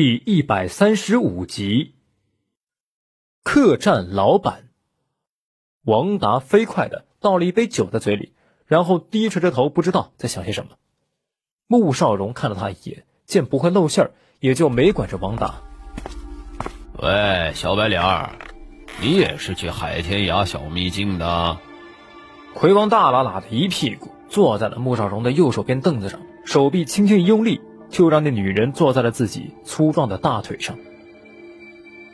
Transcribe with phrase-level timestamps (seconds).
[0.00, 1.96] 第一百三十五集，
[3.42, 4.68] 客栈老板
[5.84, 8.32] 王达飞快的倒了一杯酒在嘴里，
[8.64, 10.76] 然后低垂着头，不知道在想些什么。
[11.66, 15.56] 穆少荣看了他一眼，见不会露馅儿，也就没管着王达。
[17.02, 18.30] 喂，小白脸儿，
[19.00, 21.58] 你也是去海天涯小秘境的？
[22.54, 27.60] 魁王大喇喇的一屁股坐在了穆少荣的右手边凳子上，手臂轻轻一用力。
[27.90, 30.78] 就让那女人坐在了自己粗壮的大腿上。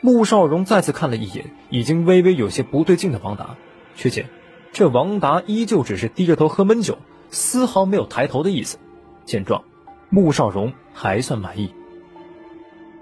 [0.00, 3.56] 穆少荣再次看了一眼已经微微有些不对劲的王达，
[3.96, 4.26] 却见
[4.72, 6.98] 这王达依旧只是低着头喝闷酒，
[7.30, 8.78] 丝毫没有抬头的意思。
[9.24, 9.64] 见状，
[10.10, 11.74] 穆少荣还算满意。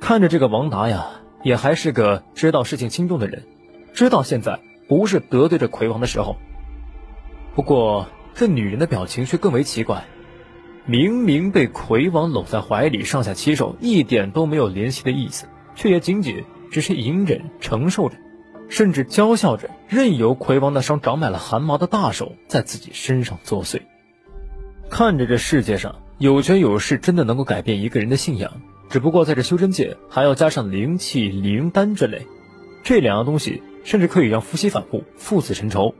[0.00, 1.10] 看着这个王达呀，
[1.42, 3.44] 也还是个知道事情轻重的人，
[3.94, 6.36] 知道现在不是得罪这魁王的时候。
[7.54, 10.04] 不过这女人的表情却更为奇怪。
[10.84, 15.46] 明明被魁王搂在怀里，上下其手，一点都没有怜惜的意思，
[15.76, 18.16] 却也仅仅只是隐忍承受着，
[18.68, 23.80] 甚至娇笑着，任由魁王那双长满了汗毛的大手在自己身上作祟。
[24.90, 28.60] 看着这世界上有权有势真的能够改变一个人的信仰，
[28.90, 32.26] 只不过在这修真界还要加上灵气、灵丹之类，
[32.82, 35.94] 这两样东西甚至可以让夫妻反目、父子成仇。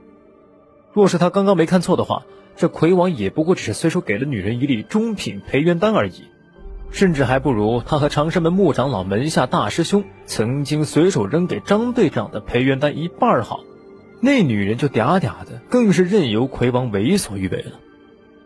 [0.91, 2.25] 若是他刚刚没看错的话。
[2.55, 6.25] 这魁王也不过只是随手给了女人一粒中品培元丹而已，
[6.91, 13.61] 甚至还不如他和长生门穆长老门下大师兄曾经随手扔给张队长的培元丹一半好。
[14.21, 17.71] 那女人就嗲嗲的，更是任由魁王为所欲为了。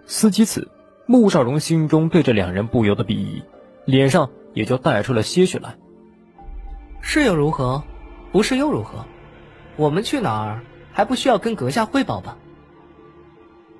[0.06, 0.70] 思及此，
[1.06, 3.44] 穆少荣心中对这两人不由得鄙夷，
[3.86, 5.76] 脸上也就带出了些许来。
[7.02, 7.84] 是又如何？
[8.32, 9.06] 不是又如何？
[9.76, 10.62] 我们去哪儿
[10.94, 12.38] 还不需要跟阁下汇报吧？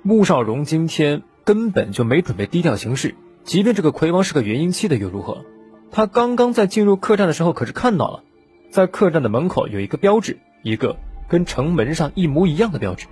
[0.08, 3.14] 穆少荣今天根本就没准备低调行事，
[3.44, 5.44] 即便这个魁王是个元婴期的又如何？
[5.90, 8.22] 他刚刚在进入客栈的时候可是看到了，
[8.70, 10.96] 在客栈的门口有一个标志，一个
[11.28, 13.06] 跟城门上一模一样的标志。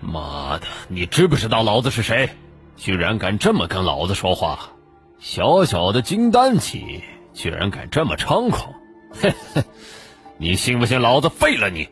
[0.00, 2.30] 妈的，你知不知道老子是谁？
[2.76, 4.70] 居然敢这么跟老子说话！
[5.18, 7.02] 小小的金丹期，
[7.32, 8.74] 居然敢这么猖狂！
[9.10, 9.64] 嘿 嘿，
[10.38, 11.88] 你信不信老子废了你？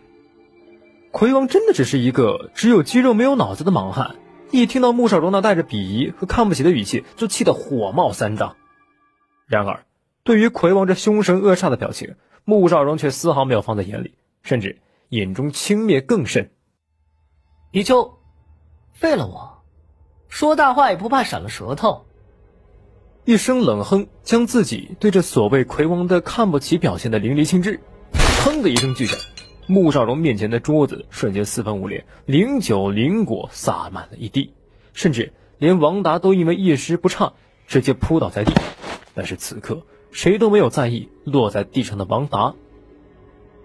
[1.13, 4.17] 魁王真的只是一个只有肌肉没有脑子的莽汉，
[4.51, 8.57] 一听到穆少荣那带着鄙夷和看不起的语气，就气得火冒三丈。
[9.47, 9.85] 然而，
[10.25, 14.81] 对于魁王这凶神恶煞的表情，穆少荣却丝毫没有放在眼里，甚至
[15.11, 16.51] 眼中轻蔑更甚。
[17.73, 18.19] 你就
[18.95, 19.63] 废了我？
[20.29, 22.07] 说大话也不怕闪了舌头？
[23.27, 27.81] 一声冷哼，将自己对这所谓魁王的看不起表现的淋漓尽致。
[28.13, 29.19] 砰的一声巨响。
[29.67, 34.53] 穆少荣面前的桌子瞬间四分五裂，灵酒灵果洒满了一地，
[34.93, 37.33] 甚至连王达都因为一时不差，
[37.67, 38.53] 直接扑倒在地。
[39.15, 39.81] 但是此刻
[40.11, 42.55] 谁都没有在意落在地上的王达。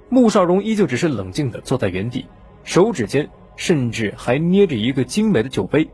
[0.10, 2.26] 穆少荣依旧只是冷静的坐在原地，
[2.64, 5.90] 手指间甚至还捏着一个精美的酒杯。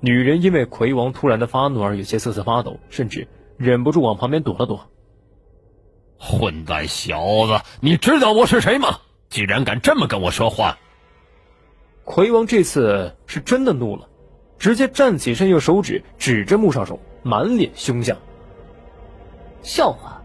[0.00, 3.26] 女人因为魁王突然的发怒而有些瑟瑟发抖，甚至
[3.56, 4.88] 忍不住往旁边躲了躲。
[6.18, 9.00] 混蛋小子，你知道我是谁吗？
[9.28, 10.78] 居然敢这么跟我说话！
[12.04, 14.08] 魁王这次是真的怒了，
[14.58, 18.16] 直接站起身，用手指指着穆少荣，满脸凶相。
[19.62, 20.22] 笑话，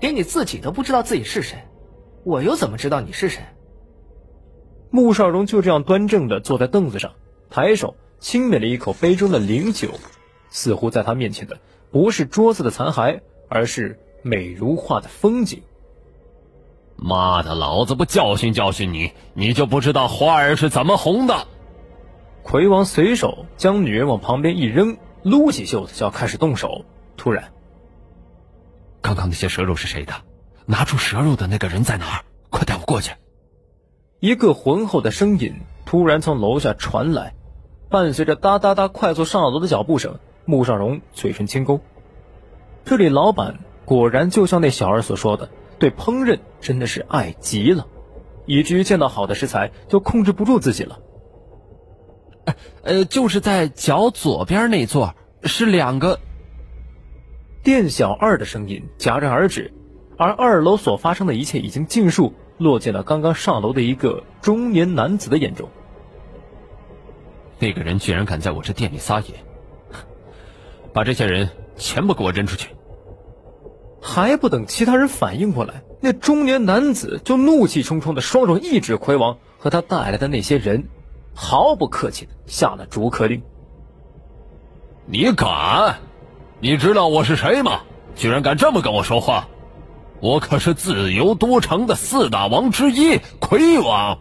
[0.00, 1.58] 连你自己都不知道自己是谁，
[2.22, 3.42] 我又怎么知道你是谁？
[4.90, 7.12] 穆少荣就这样端正的坐在凳子上，
[7.50, 9.90] 抬手轻抿了一口杯中的灵酒，
[10.50, 11.58] 似乎在他面前的
[11.90, 13.98] 不是桌子的残骸，而是。
[14.26, 15.62] 美如画的风景。
[16.96, 21.46] 妈的，老子不教训教训你，你就不知道花儿是怎么红的。
[22.42, 26.84] 魁王随手将女人往旁边一扔，撸起袖子就要开始动手。
[27.16, 27.52] 突然，
[29.00, 30.12] 刚刚那些蛇肉是谁的？
[30.64, 32.24] 拿出蛇肉的那个人在哪儿？
[32.50, 33.12] 快带我过去！
[34.18, 37.34] 一个浑厚的声音突然从楼下传来，
[37.88, 41.78] 伴随着哒哒哒快速上楼的脚步声，穆尚荣嘴唇轻勾。
[42.84, 43.58] 这里老板。
[43.86, 45.48] 果然，就像那小二所说的，
[45.78, 47.86] 对烹饪真的是爱极了，
[48.44, 50.98] 以至于见到好的食材就控制不住自己了。
[52.82, 56.20] 呃，就是在脚左边那座，是两个。
[57.62, 59.72] 店小二的声音戛然而止，
[60.16, 65.68] 而二楼所发生的一切已经尽数落进了刚刚上楼的一个中年男子的眼中。
[67.58, 69.26] 那个人居然敢在我这店里撒野，
[70.92, 72.68] 把这些人全部给我扔出去！
[74.08, 80.86] 还不等其他人反应过来，那中年男子就怒气冲冲的双手一指魁王和他带来的那些人，
[81.34, 83.42] 毫不客气的下了逐客令。
[85.06, 85.96] 你敢？
[86.60, 87.80] 你知道我是谁吗？
[88.14, 89.48] 居然敢这么跟我说话！
[90.20, 94.20] 我可是自由都城的四大王之一，魁王。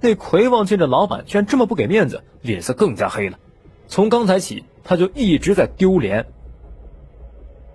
[0.00, 3.38] 那魁王见这老板居然这么不给面子，脸色更加黑了。
[3.86, 6.26] 从刚才起，他就一直在丢脸。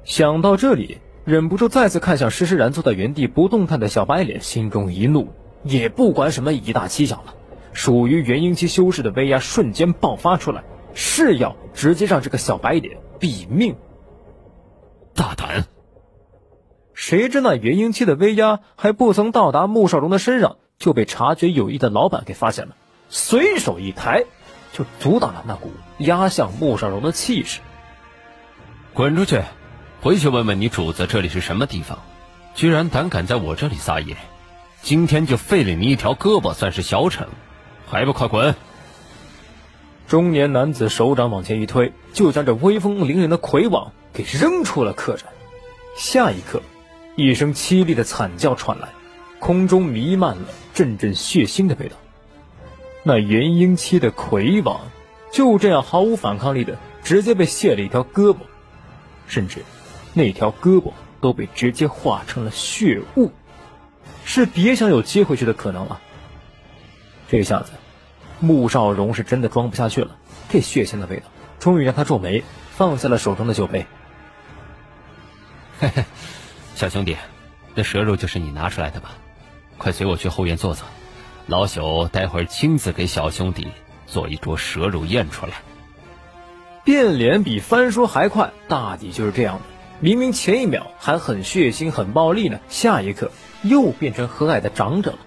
[0.03, 5.29] 想到这里，忍不住再次看向施施然坐在原地不动弹的小白脸，心中一怒，
[5.63, 7.33] 也不管什么以大欺小了。
[7.71, 10.63] 属于元婴期修士的威压瞬间爆发出来，
[10.93, 13.75] 是要直接让这个小白脸毙命。
[15.15, 15.65] 大胆！
[16.93, 22.75] 谁知那元婴期的威压还不曾到达穆少荣的身上，就被察觉有异的老板给发现了，
[23.09, 24.25] 随手一抬，
[24.73, 27.61] 就阻挡了那股压向穆少荣的气势。
[28.93, 29.41] 滚出去！
[30.03, 31.97] 回去问问你主子这里是什么地方，
[32.53, 34.17] 居然胆敢在我这里撒野，
[34.81, 37.23] 今天就废了你一条胳膊算是小惩。
[37.87, 38.53] 还不快滚！
[40.05, 45.29] 中年男子手掌往前一推，就将这威风凛凛的魁王给扔出了客栈。
[45.95, 46.61] 下一刻，
[47.15, 48.89] 一声凄厉的惨叫传来，
[49.39, 51.95] 空中弥漫了阵阵血腥的味道。
[53.03, 54.81] 那元婴期的魁王
[55.31, 58.39] 就这样毫无反抗力的直接被卸了一条胳膊，
[59.27, 59.63] 甚至
[60.13, 63.31] 那条胳膊都被直接化成了血雾，
[64.25, 65.99] 是别想有接回去的可能了。
[67.27, 67.71] 这下子。
[68.39, 70.17] 穆少荣是真的装不下去了，
[70.49, 71.23] 这血腥的味道
[71.59, 73.85] 终于让他皱眉，放下了手中的酒杯。
[75.79, 76.03] 嘿嘿，
[76.75, 77.15] 小兄弟，
[77.73, 79.11] 那蛇肉就是你拿出来的吧？
[79.77, 80.85] 快随我去后院坐坐，
[81.47, 83.71] 老朽待会儿亲自给小兄弟
[84.07, 85.53] 做一桌蛇肉宴出来。
[86.83, 89.61] 变脸比翻书还快，大抵就是这样的。
[89.99, 93.31] 明明前一秒还很血腥、很暴力呢，下一刻
[93.61, 95.19] 又变成和蔼的长者了。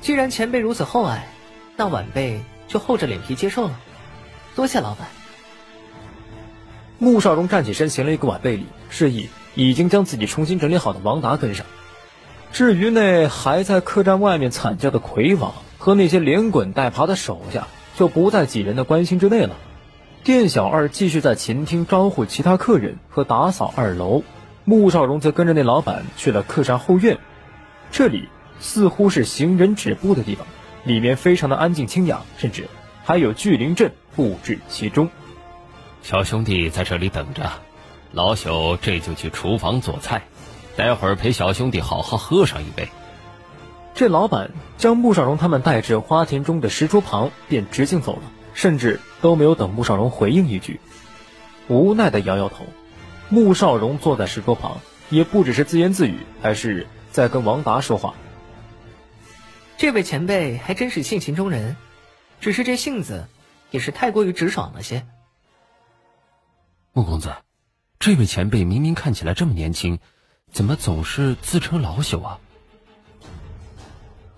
[0.00, 1.28] 既然前辈如此厚爱。
[1.74, 3.80] 那晚辈就厚着脸皮接受了，
[4.54, 5.08] 多谢老板。
[6.98, 11.64] 穆少荣站起身，行了一个晚辈礼，示意已经将自己重新整理好的王达跟上。
[12.52, 17.66] 至于那还在客栈外面惨叫的魁王和那些连滚带爬的手下，
[17.96, 19.56] 就不在几人的关心之内了。
[20.24, 24.22] 店小二继续在前厅招呼其他客人和打扫二楼，
[24.64, 27.18] 穆少荣则跟着那老板去了客栈后院。
[27.90, 28.28] 这里
[28.60, 30.46] 似乎是行人止步的地方。
[30.84, 32.68] 里面非常的安静清雅，甚至
[33.04, 35.08] 还有聚灵阵布置其中。
[36.02, 37.52] 小兄弟在这里等着，
[38.10, 40.22] 老朽这就去厨房做菜，
[40.76, 42.88] 待会儿陪小兄弟好好喝上一杯。
[43.94, 48.22] 这老板将穆少荣他们带至花田中的石桌旁，便直径走了，
[48.54, 50.80] 甚至都没有等穆少荣回应一句，
[51.68, 52.66] 无奈的摇摇头。
[53.28, 58.14] 穆少荣坐在石桌旁，也不只是自言自语，还是在跟王达说话。
[59.76, 61.76] 这位前辈还真是性情中人，
[62.40, 63.26] 只是这性子
[63.70, 65.06] 也是太过于直爽了些。
[66.92, 67.34] 穆公子，
[67.98, 69.98] 这位前辈明明看起来这么年轻，
[70.52, 72.38] 怎么总是自称老朽啊？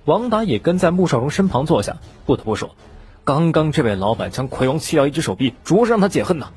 [0.05, 1.97] 王达也跟在穆少荣身旁坐下。
[2.27, 2.77] 不得不说，
[3.25, 6.51] 刚刚这位老板将魁王切掉一只手臂，着实让他解恨呐。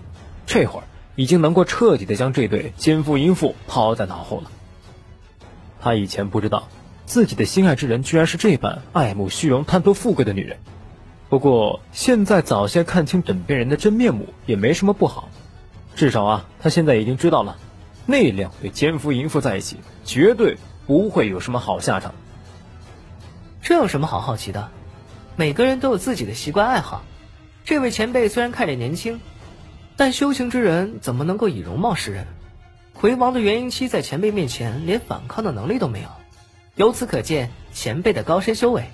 [0.46, 0.84] 这会儿
[1.16, 4.52] 已经能够彻底的将这对奸夫淫妇抛在脑后了。
[5.80, 6.68] 他以前不知道。
[7.06, 10.58] 自己的心爱之人居然是这般爱慕虚荣、贪图富贵的女人。
[11.30, 15.30] 不过现在早些看清枕边人的真面目也没什么不好。
[15.96, 17.56] 至少啊，他现在已经知道了，
[18.06, 22.14] 那两对奸夫淫妇在一起，绝对不会有什么好下场。
[23.62, 24.70] 这有什么好好奇的？
[25.40, 27.04] 每个人都有自己的习惯爱好。
[27.64, 29.20] 这位前辈虽然看着年轻，
[29.96, 32.26] 但修行之人怎么能够以容貌示人？
[32.94, 36.08] 魁王的元婴期在前辈面前连反抗的能力都没有。
[36.74, 38.86] 由此可见，前辈的高深修为。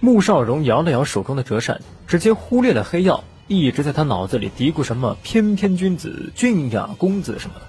[0.00, 7.66] 穆少荣摇了摇手中的折扇，直接忽略了黑曜一直在他脑子里嘀咕什么“翩翩君子”“俊雅公子”什么的，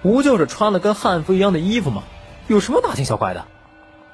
[0.00, 2.04] 不就是穿了跟汉服一样的衣服吗？
[2.48, 3.46] 有什么大惊小怪的？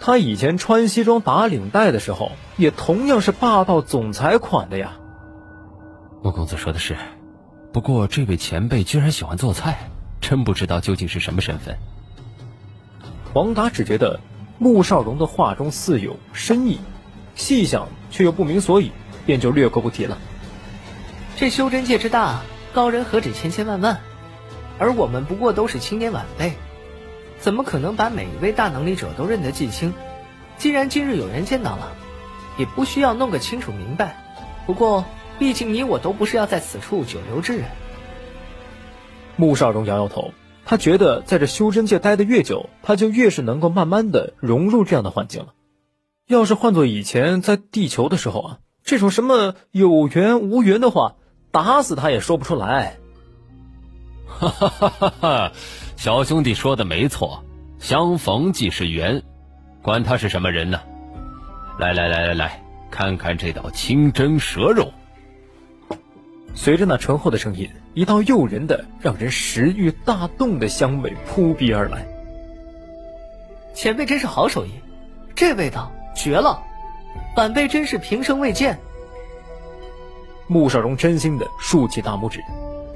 [0.01, 4.97] 他以前穿西装打领带的时候，也同样是霸道总裁款的呀。
[6.23, 6.97] 穆公子说的是，
[7.71, 9.91] 不过这位前辈居然喜欢做菜，
[10.21, 11.77] 真不知道究竟是什么身份。
[13.35, 14.19] 王达只觉得
[14.59, 16.81] 穆少荣的话中似有深意，
[17.35, 18.91] 细想却又不明所以，
[19.27, 20.17] 便就略过不提了。
[21.37, 22.41] 这修真界之大，
[22.73, 24.01] 高人何止千千万万，
[24.79, 26.55] 而我们不过都是青年晚辈，
[27.41, 29.95] 怎么可能把每一位大能力者都认得记清？
[30.59, 31.93] 既然今日有人见到了，
[32.59, 34.17] 也不需要弄个清楚明白。
[34.67, 35.07] 不过，
[35.39, 37.65] 毕竟你我都不是要在此处久留之人。
[39.37, 40.33] 穆少荣摇摇头。
[40.67, 45.55] 他觉得在这修真界待得越久，他就越是能够慢慢的融入这样的环境了。
[46.29, 51.15] 要是换做以前在地球的时候啊，这种什么有缘无缘的话，
[51.51, 52.99] 打死他也说不出来。
[54.27, 55.53] 哈哈哈哈！
[56.01, 57.45] 小兄弟说的没错，
[57.79, 59.23] 相逢即是缘，
[59.83, 60.81] 管他是什么人呢？
[61.79, 64.91] 来来来来来，看看这道清蒸蛇肉。
[66.55, 72.07] 随着那醇厚的声音，一道诱人的、让人食欲大动的香味扑鼻而来。
[73.75, 74.71] 前辈真是好手艺，
[75.35, 76.63] 这味道绝了，
[77.37, 78.81] 晚辈真是平生未见。
[80.47, 82.41] 穆少荣真心的竖起大拇指，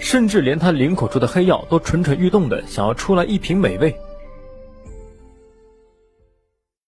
[0.04, 3.96] 甚至连他领口处的黑药都蠢蠢欲动的想要出来一瓶美味。